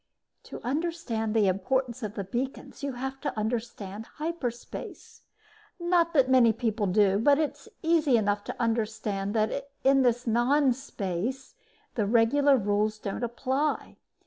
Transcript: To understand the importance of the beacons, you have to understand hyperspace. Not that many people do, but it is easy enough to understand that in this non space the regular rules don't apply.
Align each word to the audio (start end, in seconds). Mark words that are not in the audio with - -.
To 0.45 0.59
understand 0.65 1.35
the 1.35 1.47
importance 1.47 2.01
of 2.01 2.15
the 2.15 2.23
beacons, 2.23 2.81
you 2.81 2.93
have 2.93 3.21
to 3.21 3.37
understand 3.37 4.07
hyperspace. 4.15 5.21
Not 5.79 6.13
that 6.15 6.27
many 6.27 6.53
people 6.53 6.87
do, 6.87 7.19
but 7.19 7.37
it 7.37 7.51
is 7.51 7.69
easy 7.83 8.17
enough 8.17 8.43
to 8.45 8.59
understand 8.59 9.35
that 9.35 9.69
in 9.83 10.01
this 10.01 10.25
non 10.25 10.73
space 10.73 11.53
the 11.93 12.07
regular 12.07 12.57
rules 12.57 12.97
don't 12.97 13.23
apply. 13.23 13.97